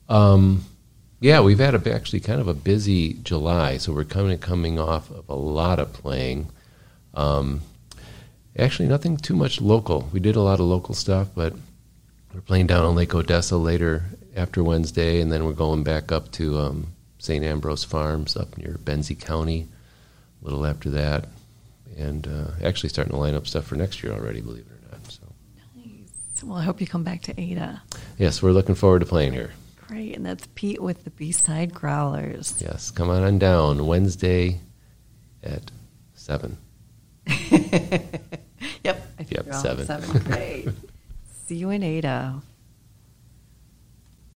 Um, 0.09 0.63
yeah, 1.23 1.39
we've 1.39 1.59
had 1.59 1.73
a, 1.73 1.93
actually 1.93 2.19
kind 2.19 2.41
of 2.41 2.49
a 2.49 2.53
busy 2.53 3.13
July, 3.13 3.77
so 3.77 3.93
we're 3.93 4.03
coming 4.03 4.37
coming 4.39 4.77
off 4.77 5.09
of 5.09 5.29
a 5.29 5.35
lot 5.35 5.79
of 5.79 5.93
playing. 5.93 6.49
Um, 7.13 7.61
actually, 8.59 8.89
nothing 8.89 9.15
too 9.15 9.33
much 9.33 9.61
local. 9.61 10.09
We 10.11 10.19
did 10.19 10.35
a 10.35 10.41
lot 10.41 10.59
of 10.59 10.65
local 10.65 10.93
stuff, 10.93 11.29
but 11.33 11.53
we're 12.33 12.41
playing 12.41 12.67
down 12.67 12.83
on 12.83 12.95
Lake 12.95 13.15
Odessa 13.15 13.55
later 13.55 14.03
after 14.35 14.61
Wednesday, 14.61 15.21
and 15.21 15.31
then 15.31 15.45
we're 15.45 15.53
going 15.53 15.81
back 15.81 16.11
up 16.11 16.29
to 16.33 16.59
um, 16.59 16.87
St. 17.19 17.45
Ambrose 17.45 17.85
Farms 17.85 18.35
up 18.35 18.57
near 18.57 18.77
Benzie 18.83 19.17
County 19.17 19.69
a 20.41 20.45
little 20.45 20.65
after 20.65 20.89
that, 20.89 21.29
and 21.97 22.27
uh, 22.27 22.51
actually 22.61 22.89
starting 22.89 23.13
to 23.13 23.17
line 23.17 23.33
up 23.33 23.47
stuff 23.47 23.63
for 23.63 23.75
next 23.75 24.03
year 24.03 24.11
already. 24.11 24.41
Believe 24.41 24.65
it 24.65 24.73
or 24.73 24.91
not. 24.91 25.09
So 25.09 25.21
Nice. 25.73 26.43
Well, 26.43 26.57
I 26.57 26.63
hope 26.63 26.81
you 26.81 26.87
come 26.87 27.05
back 27.05 27.21
to 27.21 27.41
Ada. 27.41 27.81
yes, 28.17 28.43
we're 28.43 28.51
looking 28.51 28.75
forward 28.75 28.99
to 28.99 29.05
playing 29.05 29.31
here. 29.31 29.53
Great. 29.93 30.15
And 30.15 30.25
that's 30.25 30.47
Pete 30.55 30.81
with 30.81 31.03
the 31.03 31.11
B 31.11 31.31
Side 31.31 31.71
Growlers. 31.71 32.59
Yes, 32.59 32.89
come 32.89 33.11
on 33.11 33.23
on 33.23 33.37
down 33.37 33.85
Wednesday 33.85 34.59
at 35.43 35.69
seven. 36.15 36.57
Yep. 38.83 39.07
I 39.19 39.23
think 39.23 39.45
Yep, 39.47 39.55
seven. 39.55 39.85
Seven. 39.85 40.21
Great. 40.23 40.67
See 41.45 41.55
you 41.55 41.69
in 41.69 41.83
Ada. 41.83 42.41